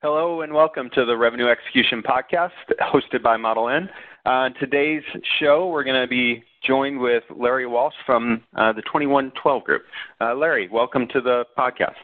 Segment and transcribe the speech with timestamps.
[0.00, 3.88] Hello and welcome to the Revenue Execution Podcast hosted by Model N.
[4.24, 5.02] Uh, today's
[5.40, 9.82] show, we're going to be joined with Larry Walsh from uh, the 2112 Group.
[10.20, 11.96] Uh, Larry, welcome to the podcast.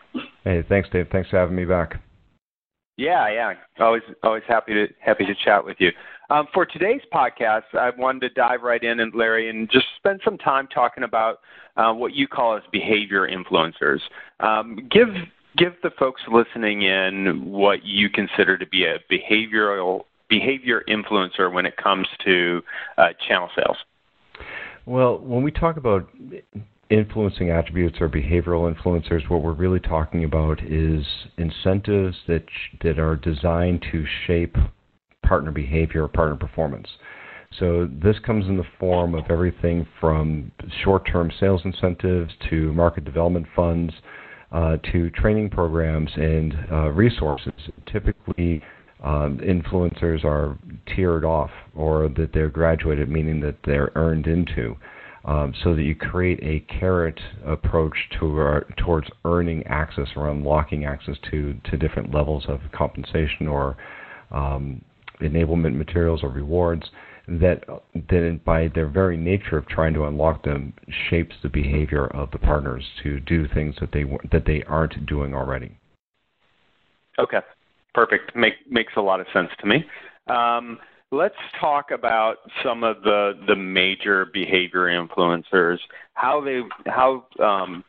[0.43, 1.07] Hey, thanks, Dave.
[1.13, 2.03] Thanks for having me back.
[2.97, 3.55] Yeah, yeah.
[3.79, 5.93] Always, always happy to happy to chat with you.
[6.31, 10.21] Um, for today's podcast, I wanted to dive right in, and Larry, and just spend
[10.25, 11.39] some time talking about
[11.77, 14.01] uh, what you call as behavior influencers.
[14.41, 15.07] Um, give
[15.57, 21.67] give the folks listening in what you consider to be a behavioral behavior influencer when
[21.67, 22.63] it comes to
[22.99, 23.77] uh, channel sales.
[24.87, 26.09] Well, when we talk about
[26.91, 31.05] influencing attributes or behavioral influencers, what we're really talking about is
[31.39, 32.45] incentives that
[32.83, 34.57] that are designed to shape
[35.25, 36.89] partner behavior or partner performance.
[37.59, 40.51] So this comes in the form of everything from
[40.83, 43.95] short-term sales incentives to market development funds
[44.53, 47.53] uh, to training programs and uh, resources.
[47.91, 48.63] Typically,
[49.03, 50.57] um, influencers are
[50.95, 54.77] tiered off or that they're graduated, meaning that they're earned into.
[55.27, 61.17] Um, so that you create a carrot approach to, towards earning access or unlocking access
[61.31, 63.75] to, to different levels of compensation or
[64.33, 64.85] um,
[65.23, 66.85] enablement materials or rewards
[67.27, 67.65] that
[67.95, 70.75] that by their very nature of trying to unlock them
[71.09, 75.35] shapes the behavior of the partners to do things that they that they aren't doing
[75.35, 75.77] already.
[77.19, 77.41] Okay,
[77.95, 78.35] perfect.
[78.35, 79.85] Make, makes a lot of sense to me.
[80.27, 80.79] Um,
[81.13, 85.79] let's talk about some of the the major behavior influencers,
[86.15, 87.85] how they how um,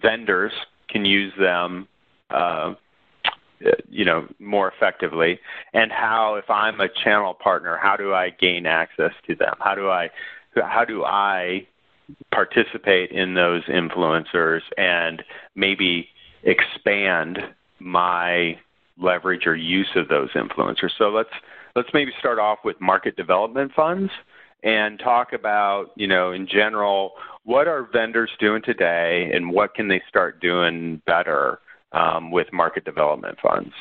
[0.00, 0.52] vendors
[0.88, 1.88] can use them
[2.30, 2.74] uh,
[3.64, 5.38] Uh, you know more effectively?
[5.72, 9.54] And how if i'm a channel partner how do i gain access to them?
[9.60, 10.10] How do i
[10.54, 11.66] how do i
[12.30, 15.22] participate in those influencers and
[15.54, 16.08] maybe
[16.42, 17.38] expand
[17.78, 18.58] my
[18.98, 20.90] leverage or use of those influencers?
[20.98, 21.30] So let's
[21.74, 24.10] let's maybe start off with market development funds
[24.62, 27.12] and talk about you know in general
[27.44, 31.58] what are vendors doing today and what can they start doing better
[31.94, 33.72] um, with market development funds?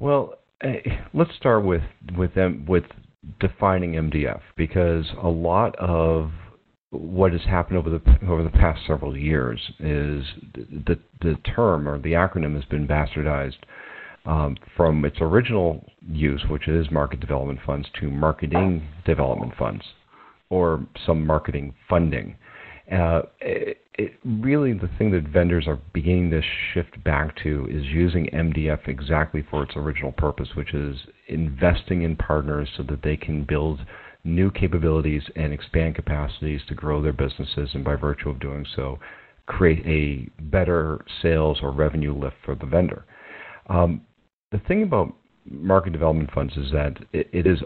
[0.00, 0.80] Well, eh,
[1.14, 1.82] let's start with
[2.16, 2.84] with them with
[3.38, 6.32] defining MDF because a lot of
[6.90, 10.24] what has happened over the over the past several years is
[10.54, 13.58] the the term or the acronym has been bastardized
[14.24, 19.82] um, from its original use, which is market development funds, to marketing development funds,
[20.48, 22.36] or some marketing funding.
[22.90, 26.40] Uh, it, it, really, the thing that vendors are beginning to
[26.72, 30.96] shift back to is using MDF exactly for its original purpose, which is
[31.28, 33.80] investing in partners so that they can build
[34.24, 38.98] new capabilities and expand capacities to grow their businesses, and by virtue of doing so,
[39.46, 43.04] create a better sales or revenue lift for the vendor.
[43.68, 44.02] Um,
[44.52, 45.14] the thing about
[45.50, 47.58] market development funds is that it, it is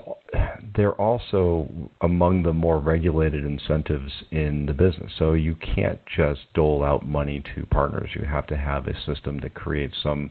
[0.74, 1.68] they're also
[2.00, 5.12] among the more regulated incentives in the business.
[5.18, 8.10] So you can't just dole out money to partners.
[8.14, 10.30] You have to have a system that creates some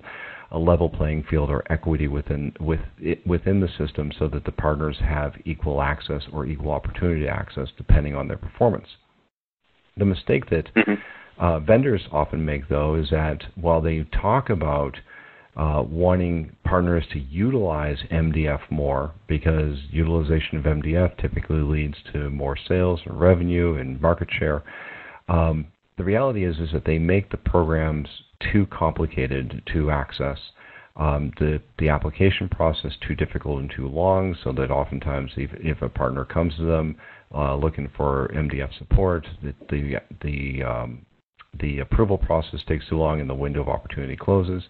[0.52, 4.52] a level playing field or equity within with it, within the system, so that the
[4.52, 8.88] partners have equal access or equal opportunity access depending on their performance.
[9.98, 10.94] The mistake that mm-hmm.
[11.40, 14.98] uh, vendors often make, though, is that while they talk about
[15.58, 22.58] uh, wanting partners to utilize MDF more because utilization of MDF typically leads to more
[22.68, 24.64] sales and revenue and market share.
[25.30, 25.68] Um,
[25.98, 28.10] the reality is is that they make the programs
[28.52, 30.38] too complicated to access.
[30.98, 35.82] Um, the the application process too difficult and too long, so that oftentimes if, if
[35.82, 36.98] a partner comes to them
[37.34, 41.06] uh, looking for MDF support, the the the, um,
[41.62, 44.64] the approval process takes too long and the window of opportunity closes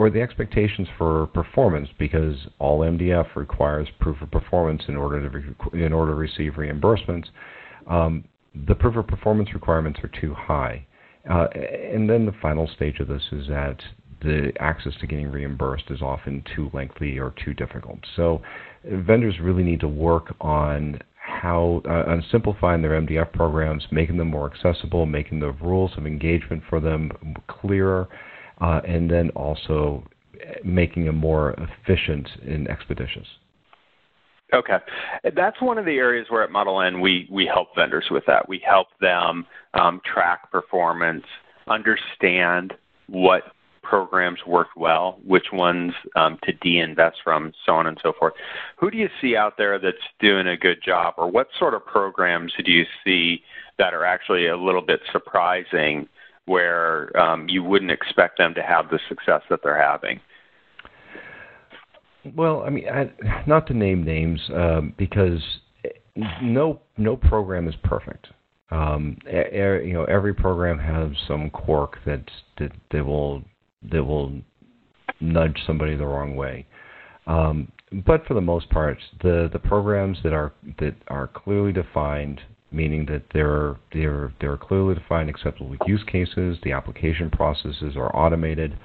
[0.00, 5.76] or the expectations for performance because all MDF requires proof of performance in order to
[5.76, 7.26] in order to receive reimbursements.
[7.86, 8.24] Um,
[8.66, 10.86] the proof of performance requirements are too high.
[11.30, 13.76] Uh, and then the final stage of this is that
[14.22, 17.98] the access to getting reimbursed is often too lengthy or too difficult.
[18.16, 18.40] So
[18.90, 24.28] vendors really need to work on how uh, on simplifying their MDF programs, making them
[24.28, 27.12] more accessible, making the rules of engagement for them
[27.48, 28.08] clearer,
[28.60, 30.04] uh, and then also
[30.64, 33.26] making them more efficient and expeditious.
[34.52, 34.78] Okay,
[35.36, 38.48] that's one of the areas where at Model N we we help vendors with that.
[38.48, 41.24] We help them um, track performance,
[41.68, 42.74] understand
[43.06, 43.42] what
[43.82, 48.34] programs worked well, which ones um, to de-invest from, so on and so forth.
[48.78, 51.84] Who do you see out there that's doing a good job, or what sort of
[51.86, 53.42] programs do you see
[53.78, 56.08] that are actually a little bit surprising
[56.50, 60.18] where um, you wouldn't expect them to have the success that they're having.
[62.34, 63.12] Well, I mean, I,
[63.46, 65.40] not to name names um, because
[66.42, 68.26] no no program is perfect.
[68.72, 72.24] Um, er, you know, every program has some quirk that
[72.58, 73.44] that, that will
[73.92, 74.32] that will
[75.20, 76.66] nudge somebody the wrong way.
[77.28, 77.70] Um,
[78.06, 82.40] but for the most part, the the programs that are that are clearly defined,
[82.72, 87.96] meaning that there are there there are clearly defined acceptable use cases, the application processes
[87.96, 88.78] are automated.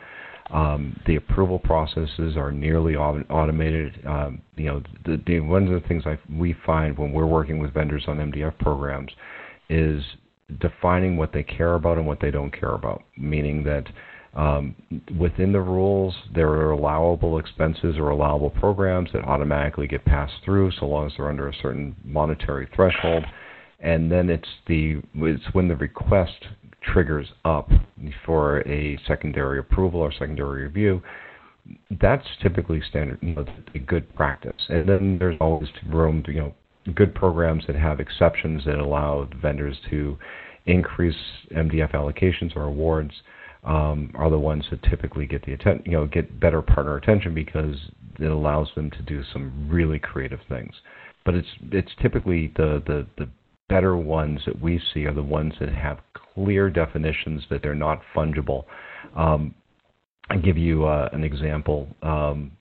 [0.51, 3.99] Um, the approval processes are nearly automated.
[4.05, 7.57] Um, you know, the, the, one of the things I, we find when we're working
[7.57, 9.11] with vendors on MDF programs
[9.69, 10.03] is
[10.61, 13.01] defining what they care about and what they don't care about.
[13.17, 13.87] Meaning that
[14.35, 14.75] um,
[15.17, 20.71] within the rules, there are allowable expenses or allowable programs that automatically get passed through,
[20.79, 23.23] so long as they're under a certain monetary threshold.
[23.85, 26.47] And then it's the it's when the request
[26.81, 27.69] triggers up
[28.25, 31.01] for a secondary approval or secondary review.
[32.01, 34.61] That's typically standard, you know, a good practice.
[34.69, 36.53] And then there's always room, to, you know,
[36.93, 40.17] good programs that have exceptions that allow vendors to
[40.65, 41.15] increase
[41.51, 43.11] MDF allocations or awards
[43.63, 47.75] um, are the ones that typically get the you know get better partner attention because
[48.19, 50.73] it allows them to do some really creative things.
[51.23, 53.29] But it's it's typically the the the
[53.69, 55.99] better ones that we see are the ones that have
[56.33, 58.65] clear definitions that they're not fungible.
[59.15, 59.55] Um,
[60.29, 61.87] I give you uh, an example.
[62.01, 62.51] Um,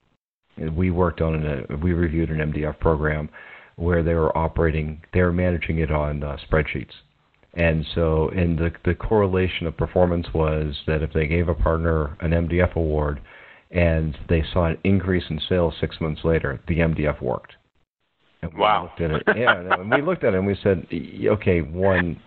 [0.77, 3.29] we worked on a we reviewed an MDF program
[3.77, 6.93] where they were operating they were managing it on uh, spreadsheets
[7.57, 12.17] and so, in the the correlation of performance was that if they gave a partner
[12.21, 13.21] an MDF award
[13.71, 17.53] and they saw an increase in sales six months later, the MDF worked.
[18.45, 18.85] And we wow.
[18.85, 22.21] Looked at it, yeah, and we looked at it and we said, okay, one,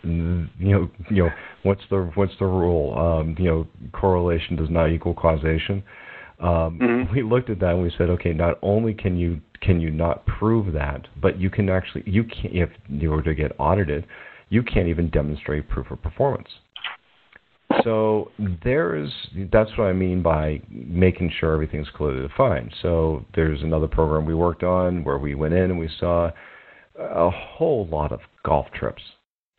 [0.60, 1.30] you know, you know,
[1.64, 2.98] what's the what's the rule?
[2.98, 5.84] Um, you know, correlation does not equal causation.
[6.40, 7.14] Um, mm-hmm.
[7.14, 10.26] We looked at that and we said, okay, not only can you can you not
[10.26, 14.06] prove that, but you can actually you can if you were to get audited,
[14.50, 16.48] you can't even demonstrate proof of performance.
[17.84, 18.32] So
[18.64, 19.12] there's
[19.52, 22.74] that's what I mean by making sure everything's clearly defined.
[22.82, 26.32] So there's another program we worked on where we went in and we saw
[26.98, 29.02] a whole lot of golf trips.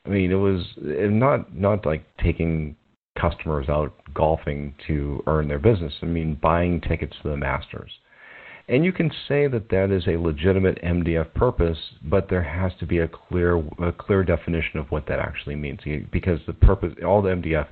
[0.07, 2.77] I mean, it was not not like taking
[3.21, 5.93] customers out golfing to earn their business.
[6.03, 7.91] I mean, buying tickets to the Masters.
[8.69, 12.87] And you can say that that is a legitimate MDF purpose, but there has to
[12.87, 15.81] be a clear a clear definition of what that actually means.
[16.11, 17.67] Because the purpose, all the MDF,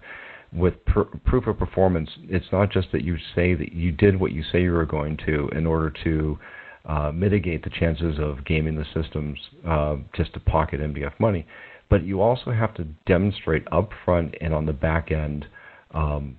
[0.56, 4.32] with pr- proof of performance, it's not just that you say that you did what
[4.32, 6.38] you say you were going to in order to
[6.86, 11.46] uh, mitigate the chances of gaming the systems uh, just to pocket MDF money,
[11.90, 15.46] but you also have to demonstrate upfront and on the back end
[15.92, 16.36] um,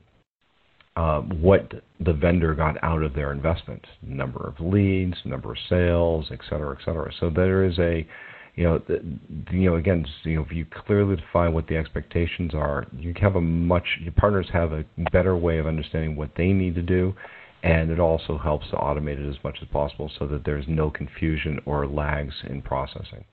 [0.95, 6.25] uh, what the vendor got out of their investment, number of leads, number of sales,
[6.31, 7.11] et cetera, et cetera.
[7.19, 8.07] So there is a,
[8.57, 8.99] you know, the,
[9.51, 13.35] you know, again, you know, if you clearly define what the expectations are, you have
[13.35, 17.13] a much, your partners have a better way of understanding what they need to do,
[17.61, 20.89] and it also helps to automate it as much as possible so that there's no
[20.89, 23.23] confusion or lags in processing.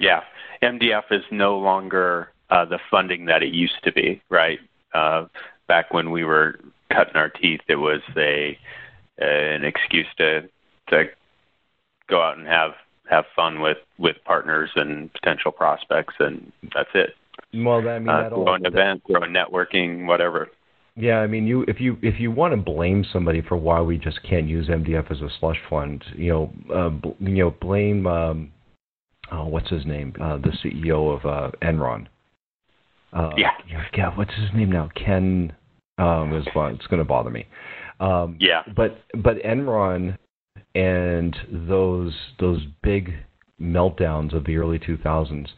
[0.00, 0.22] Yeah,
[0.64, 4.58] MDF is no longer uh, the funding that it used to be, right?
[4.92, 5.26] Uh,
[5.68, 6.58] back when we were
[6.92, 8.58] cutting our teeth, it was a
[9.16, 10.40] an excuse to
[10.88, 11.04] to
[12.08, 12.72] go out and have
[13.08, 17.10] have fun with with partners and potential prospects, and that's it.
[17.54, 20.48] Well, I mean, uh, that go an event, go networking, whatever.
[20.96, 23.98] Yeah, I mean, you if you if you want to blame somebody for why we
[23.98, 28.06] just can't use MDF as a slush fund, you know, uh, bl- you know, blame
[28.06, 28.52] um,
[29.32, 32.06] oh, what's his name, uh, the CEO of uh, Enron.
[33.12, 33.50] Uh, yeah.
[33.96, 34.14] Yeah.
[34.16, 34.90] What's his name now?
[34.94, 35.52] Ken.
[35.96, 37.46] Um, is it's going to bother me.
[38.00, 38.62] Um, yeah.
[38.74, 40.18] But but Enron
[40.74, 43.14] and those those big
[43.60, 45.48] meltdowns of the early 2000s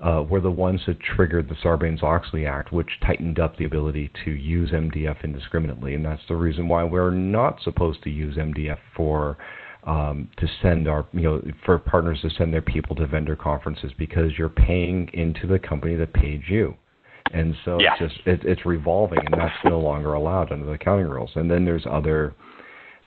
[0.00, 4.30] uh, were the ones that triggered the Sarbanes-Oxley Act, which tightened up the ability to
[4.30, 9.38] use MDF indiscriminately, and that's the reason why we're not supposed to use MDF for
[9.84, 13.92] um, to send our you know for partners to send their people to vendor conferences
[13.96, 16.76] because you're paying into the company that paid you
[17.32, 17.94] and so yeah.
[17.98, 21.30] it's just it, it's revolving, and that's no longer allowed under the accounting rules.
[21.34, 22.34] And then there's other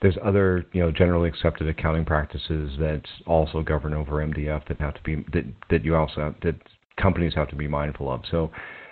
[0.02, 4.94] there's other you know generally accepted accounting practices that also govern over MDF that have
[4.94, 6.56] to be that that you also have, that
[7.00, 8.22] companies have to be mindful of.
[8.30, 8.50] So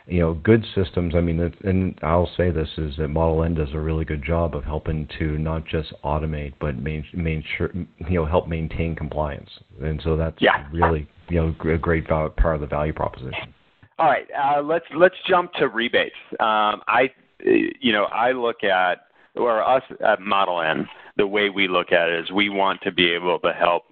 [0.09, 1.15] you know, good systems.
[1.15, 4.57] I mean, and I'll say this is that Model N does a really good job
[4.57, 9.51] of helping to not just automate, but main, main sure, you know, help maintain compliance.
[9.83, 10.67] And so that's yeah.
[10.73, 13.55] really, you know, a great part of the value proposition.
[13.99, 16.15] All right, uh, let's let's jump to rebates.
[16.41, 17.11] Um, I,
[17.45, 19.08] you know, I look at
[19.39, 22.93] or us at Model N, the way we look at it is we want to
[22.93, 23.85] be able to help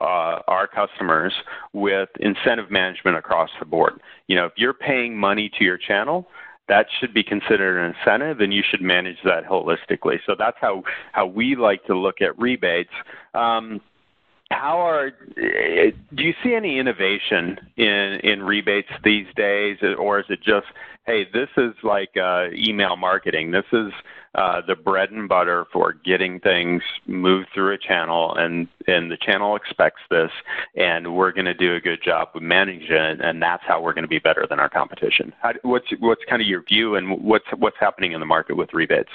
[0.00, 1.32] uh, our customers
[1.72, 4.00] with incentive management across the board.
[4.26, 6.26] You know, if you're paying money to your channel,
[6.68, 10.18] that should be considered an incentive, and you should manage that holistically.
[10.26, 10.82] So that's how
[11.12, 12.92] how we like to look at rebates.
[13.34, 13.80] Um,
[14.52, 20.40] how are do you see any innovation in in rebates these days, or is it
[20.42, 20.66] just
[21.06, 23.50] hey, this is like uh, email marketing.
[23.50, 23.92] This is
[24.34, 29.16] uh, the bread and butter for getting things moved through a channel, and and the
[29.16, 30.30] channel expects this,
[30.76, 33.94] and we're going to do a good job with managing it, and that's how we're
[33.94, 35.32] going to be better than our competition.
[35.40, 38.72] How, what's what's kind of your view, and what's what's happening in the market with
[38.72, 39.10] rebates?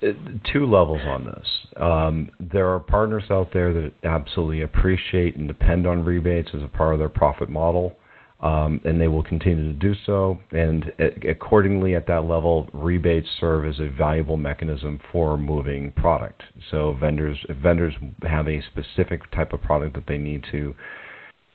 [0.00, 1.48] Two levels on this.
[1.76, 6.68] Um, there are partners out there that absolutely appreciate and depend on rebates as a
[6.68, 7.96] part of their profit model
[8.40, 10.38] um, and they will continue to do so.
[10.52, 10.92] And
[11.28, 16.42] accordingly, at that level, rebates serve as a valuable mechanism for moving product.
[16.70, 20.74] So vendors, if vendors have a specific type of product that they need to,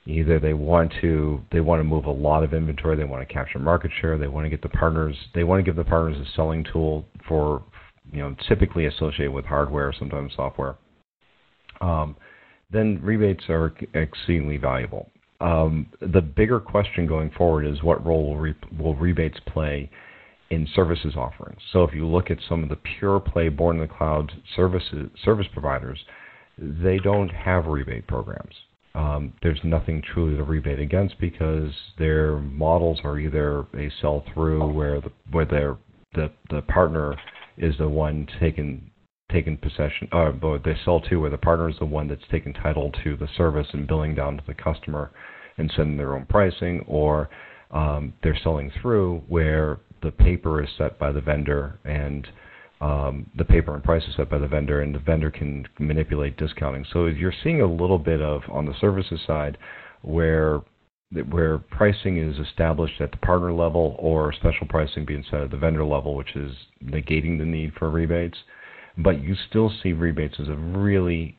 [0.06, 3.32] either they want to they want to move a lot of inventory, they want to
[3.32, 6.18] capture market share, they want to get the partners, they want to give the partners
[6.18, 7.62] a selling tool for,
[8.12, 10.76] you know, typically associated with hardware, sometimes software.
[11.80, 12.16] Um,
[12.70, 15.10] then rebates are exceedingly valuable.
[15.40, 19.90] Um, the bigger question going forward is what role will, re- will rebates play
[20.50, 21.60] in services offerings?
[21.72, 25.10] So if you look at some of the pure play born in the cloud services
[25.24, 25.98] service providers,
[26.58, 28.54] they don't have rebate programs.
[28.94, 34.72] Um, there's nothing truly to rebate against because their models are either a sell through
[34.72, 35.76] where the where their
[36.14, 37.16] the the partner
[37.56, 38.90] is the one taking
[39.32, 42.52] taking possession, uh, but they sell to where the partner is the one that's taking
[42.52, 45.10] title to the service and billing down to the customer
[45.56, 47.28] and sending their own pricing, or
[47.70, 52.28] um, they're selling through where the paper is set by the vendor and
[52.80, 56.36] um, the paper and price is set by the vendor, and the vendor can manipulate
[56.36, 56.84] discounting.
[56.92, 59.56] So if you're seeing a little bit of on the services side
[60.02, 60.60] where
[61.30, 65.56] where pricing is established at the partner level or special pricing being set at the
[65.56, 66.52] vendor level, which is
[66.84, 68.38] negating the need for rebates
[68.98, 71.36] but you still see rebates as a really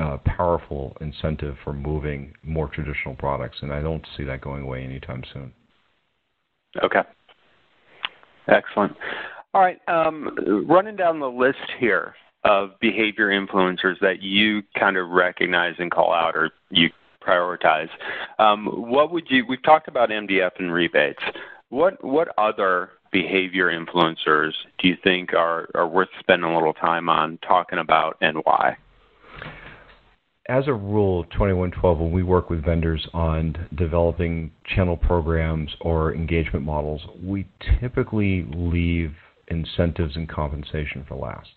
[0.00, 4.84] uh, powerful incentive for moving more traditional products, and I don't see that going away
[4.84, 5.52] anytime soon.
[6.82, 7.02] Okay.
[8.48, 8.96] Excellent.
[9.52, 9.78] All right.
[9.88, 12.14] Um, running down the list here
[12.44, 16.88] of behavior influencers that you kind of recognize and call out or you
[17.26, 17.88] prioritize.
[18.38, 19.44] Um, what would you?
[19.46, 21.22] We've talked about MDF and rebates.
[21.68, 27.08] What what other behavior influencers do you think are, are worth spending a little time
[27.08, 28.76] on talking about and why?
[30.48, 36.64] As a rule, 2112, when we work with vendors on developing channel programs or engagement
[36.64, 37.46] models, we
[37.80, 39.12] typically leave
[39.48, 41.50] incentives and compensation for last.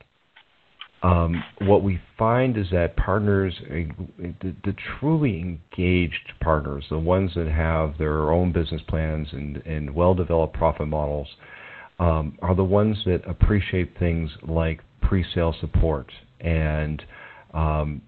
[1.05, 7.47] Um, what we find is that partners, the, the, truly engaged partners, the ones that
[7.47, 11.27] have their own business plans and, and well developed profit models,
[11.99, 17.03] um, are the ones that appreciate things like pre sale support and
[17.53, 18.01] um,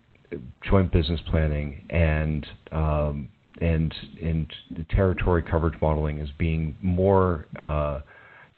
[0.67, 3.29] joint business planning and um,
[3.61, 4.51] and and
[4.89, 7.99] territory coverage modeling as being more uh,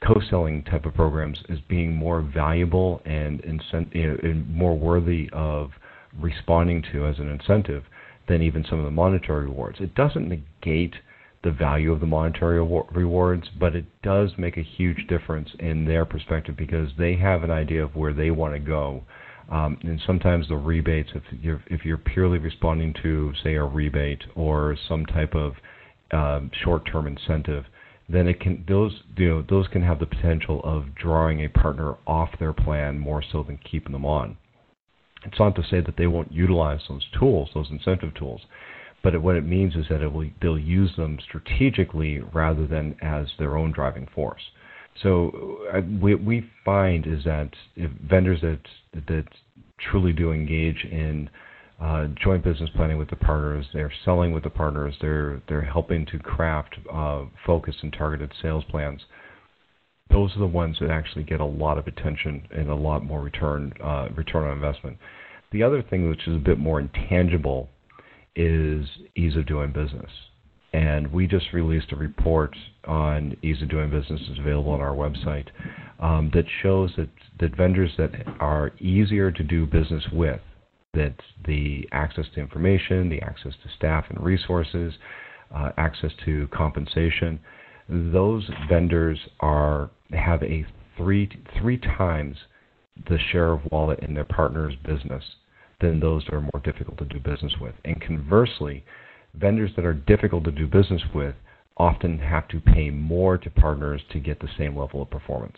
[0.06, 5.28] co-selling type of programs as being more valuable and, incent- you know, and more worthy
[5.32, 5.70] of
[6.18, 7.84] responding to as an incentive
[8.28, 9.78] than even some of the monetary rewards.
[9.80, 10.94] It doesn't negate
[11.42, 12.60] the value of the monetary
[12.92, 17.50] rewards, but it does make a huge difference in their perspective because they have an
[17.50, 19.02] idea of where they want to go.
[19.50, 24.22] Um, and sometimes the rebates, if you're if you're purely responding to say a rebate
[24.36, 25.54] or some type of
[26.12, 27.64] um, short-term incentive,
[28.12, 31.96] then it can those you know those can have the potential of drawing a partner
[32.06, 34.36] off their plan more so than keeping them on.
[35.24, 38.40] It's not to say that they won't utilize those tools, those incentive tools,
[39.02, 43.28] but what it means is that it will, they'll use them strategically rather than as
[43.38, 44.42] their own driving force.
[45.02, 48.60] So uh, we we find is that if vendors that
[49.06, 49.26] that
[49.90, 51.30] truly do engage in
[51.80, 53.66] uh, joint business planning with the partners.
[53.72, 54.94] They're selling with the partners.
[55.00, 59.00] They're they're helping to craft uh, focused and targeted sales plans.
[60.10, 63.22] Those are the ones that actually get a lot of attention and a lot more
[63.22, 64.98] return uh, return on investment.
[65.52, 67.70] The other thing, which is a bit more intangible,
[68.36, 70.10] is ease of doing business.
[70.72, 72.54] And we just released a report
[72.86, 74.20] on ease of doing business.
[74.28, 75.48] It's available on our website
[75.98, 77.08] um, that shows that,
[77.40, 80.40] that vendors that are easier to do business with
[80.94, 81.14] that
[81.46, 84.94] the access to information, the access to staff and resources,
[85.54, 87.40] uh, access to compensation,
[87.88, 90.64] those vendors are have a
[90.96, 91.28] three
[91.60, 92.36] three times
[93.08, 95.24] the share of wallet in their partner's business
[95.80, 97.74] than those that are more difficult to do business with.
[97.84, 98.84] And conversely,
[99.34, 101.34] vendors that are difficult to do business with
[101.76, 105.56] often have to pay more to partners to get the same level of performance.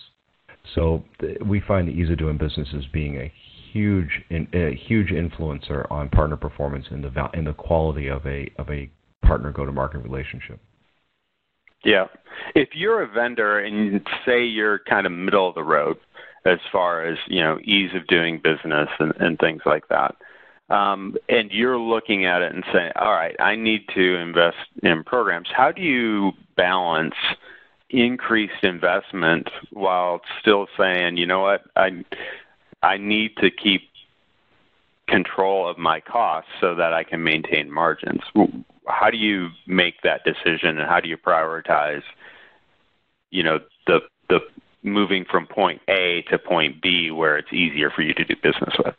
[0.74, 1.02] So
[1.44, 3.32] we find the ease of doing business as being a
[3.72, 8.68] huge, a huge influencer on partner performance and the in the quality of a of
[8.70, 8.90] a
[9.24, 10.60] partner go-to-market relationship.
[11.84, 12.06] Yeah,
[12.54, 15.96] if you're a vendor and say you're kind of middle of the road
[16.44, 20.14] as far as you know ease of doing business and, and things like that,
[20.68, 25.04] um, and you're looking at it and saying, all right, I need to invest in
[25.04, 25.48] programs.
[25.54, 27.14] How do you balance
[27.90, 32.04] increased investment while still saying, you know what, I
[32.82, 33.82] I need to keep
[35.08, 38.22] control of my costs so that I can maintain margins.
[38.86, 42.02] How do you make that decision, and how do you prioritize?
[43.30, 44.40] You know, the the
[44.82, 48.74] moving from point A to point B where it's easier for you to do business
[48.84, 48.94] with.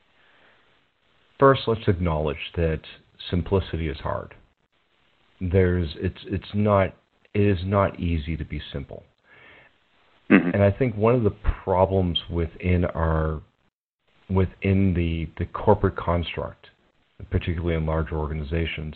[1.40, 2.82] First, let's acknowledge that
[3.30, 4.34] simplicity is hard.
[5.42, 6.94] There's it's it's not
[7.34, 9.04] it is not easy to be simple.
[10.30, 10.52] Mm-hmm.
[10.54, 13.42] And I think one of the problems within our
[14.30, 16.68] within the, the corporate construct,
[17.30, 18.96] particularly in large organizations,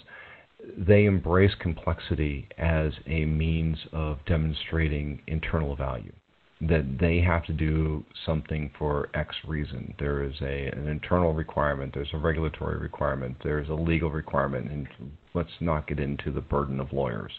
[0.77, 6.11] they embrace complexity as a means of demonstrating internal value.
[6.59, 9.93] That they have to do something for X reason.
[9.99, 14.87] There is a, an internal requirement, there's a regulatory requirement, there's a legal requirement, and
[15.35, 17.31] let's not get into the burden of lawyers.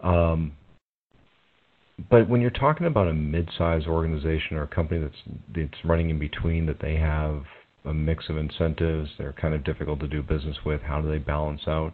[0.00, 0.52] Um,
[2.10, 6.18] but when you're talking about a mid-sized organization or a company that's that's running in
[6.18, 7.42] between, that they have
[7.84, 10.80] a mix of incentives, they're kind of difficult to do business with.
[10.82, 11.92] How do they balance out?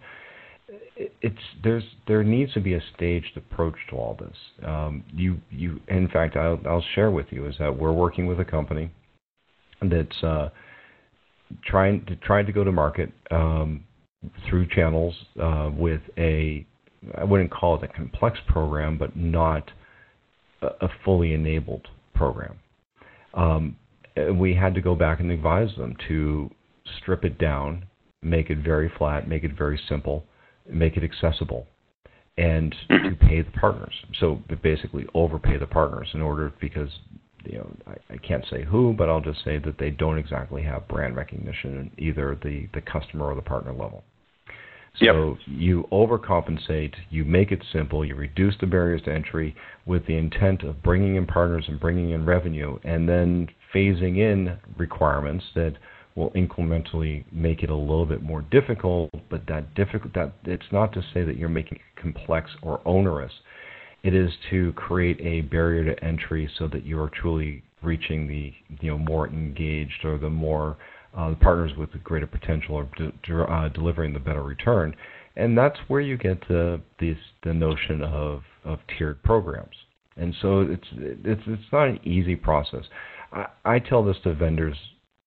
[0.97, 4.37] It's there's there needs to be a staged approach to all this.
[4.67, 8.41] Um, you you in fact I'll I'll share with you is that we're working with
[8.41, 8.91] a company
[9.81, 10.51] that's uh,
[11.65, 13.85] trying to trying to go to market um,
[14.49, 16.67] through channels uh, with a
[17.17, 19.71] I wouldn't call it a complex program, but not
[20.63, 22.59] a fully enabled program.
[23.35, 23.77] Um,
[24.35, 26.51] we had to go back and advise them to
[27.01, 27.87] strip it down,
[28.23, 30.25] make it very flat, make it very simple,
[30.69, 31.67] make it accessible,
[32.37, 33.95] and to pay the partners.
[34.19, 36.91] So basically, overpay the partners in order because
[37.45, 40.63] you know I, I can't say who, but I'll just say that they don't exactly
[40.63, 44.03] have brand recognition in either the the customer or the partner level.
[44.99, 45.39] So yep.
[45.47, 49.55] you overcompensate, you make it simple, you reduce the barriers to entry
[49.87, 54.59] with the intent of bringing in partners and bringing in revenue, and then phasing in
[54.77, 55.75] requirements that
[56.17, 59.11] will incrementally make it a little bit more difficult.
[59.31, 63.33] But that difficult that it's not to say that you're making it complex or onerous.
[64.03, 68.53] It is to create a barrier to entry so that you are truly reaching the
[68.81, 70.77] you know more engaged or the more
[71.17, 74.95] uh, the partners with the greater potential are de- uh, delivering the better return,
[75.37, 79.75] and that's where you get the the, the notion of, of tiered programs.
[80.17, 82.85] And so it's it's it's not an easy process.
[83.33, 84.77] I, I tell this to vendors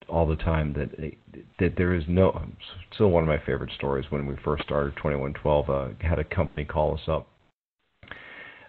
[0.08, 1.14] all the time that
[1.60, 2.42] that there is no.
[2.94, 6.66] Still, one of my favorite stories when we first started 2112 uh, had a company
[6.66, 7.28] call us up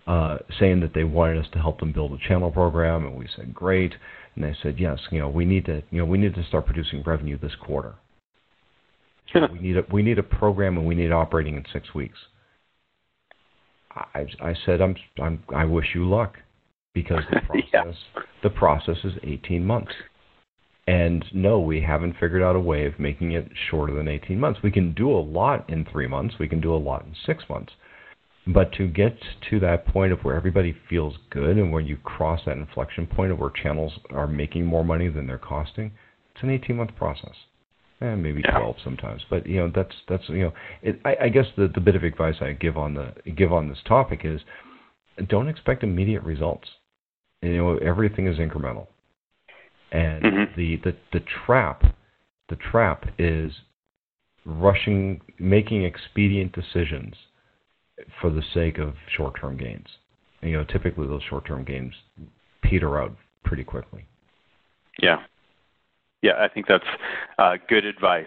[0.07, 3.29] uh, saying that they wanted us to help them build a channel program, and we
[3.37, 3.95] said great.
[4.35, 6.67] And they said, yes, you know, we need to, you know, we need to start
[6.67, 7.95] producing revenue this quarter.
[9.53, 12.19] we need a we need a program and we need operating in six weeks.
[13.95, 16.37] I I said I'm I'm I wish you luck
[16.95, 18.23] because the process yeah.
[18.43, 19.93] the process is 18 months.
[20.87, 24.61] And no, we haven't figured out a way of making it shorter than 18 months.
[24.65, 27.45] We can do a lot in 3 months, we can do a lot in 6
[27.49, 27.73] months.
[28.47, 29.17] But to get
[29.51, 33.31] to that point of where everybody feels good and where you cross that inflection point
[33.31, 35.93] of where channels are making more money than they're costing,
[36.35, 37.35] it's an 18 month process.
[38.01, 40.53] And eh, maybe 12 sometimes, but you know that's that's you know
[40.83, 43.69] it, I, I guess the the bit of advice I give on the give on
[43.69, 44.41] this topic is
[45.29, 46.69] don't expect immediate results.
[47.43, 48.89] You know everything is incremental,
[49.93, 50.61] and mm-hmm.
[50.61, 51.85] the, the the trap
[52.49, 53.53] the trap is
[54.45, 57.15] rushing making expedient decisions
[58.21, 59.87] for the sake of short-term gains.
[60.41, 61.95] And, you know, typically those short-term gains
[62.63, 64.05] peter out pretty quickly.
[65.01, 65.23] Yeah,
[66.23, 66.85] yeah, I think that's
[67.39, 68.27] uh, good advice.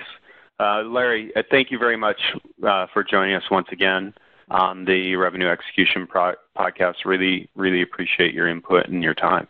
[0.59, 2.19] Uh, Larry, uh, thank you very much
[2.67, 4.13] uh, for joining us once again
[4.49, 7.05] on the Revenue Execution Pro- podcast.
[7.05, 9.47] Really, really appreciate your input and your time.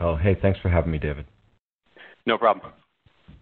[0.00, 1.26] Oh, hey, thanks for having me, David.
[2.26, 2.72] No problem.